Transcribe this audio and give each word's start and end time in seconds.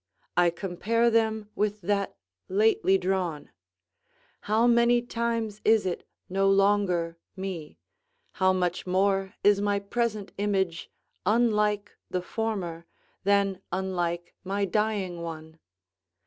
I 0.35 0.49
compare 0.49 1.11
them 1.11 1.51
with 1.53 1.81
that 1.81 2.17
lately 2.49 2.97
drawn: 2.97 3.51
how 4.39 4.65
many 4.65 5.03
times 5.03 5.61
is 5.63 5.85
it 5.85 6.07
no 6.27 6.49
longer 6.49 7.19
me; 7.35 7.77
how 8.31 8.51
much 8.51 8.87
more 8.87 9.35
is 9.43 9.61
my 9.61 9.77
present 9.77 10.31
image 10.39 10.89
unlike 11.23 11.91
the 12.09 12.23
former, 12.23 12.87
than 13.25 13.61
unlike 13.71 14.33
my 14.43 14.65
dying 14.65 15.21
one? 15.21 15.59